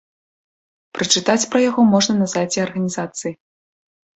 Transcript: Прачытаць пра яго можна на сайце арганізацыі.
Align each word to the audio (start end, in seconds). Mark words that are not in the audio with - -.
Прачытаць 0.97 1.47
пра 1.55 1.59
яго 1.69 1.81
можна 1.93 2.13
на 2.23 2.27
сайце 2.33 2.57
арганізацыі. 2.67 3.33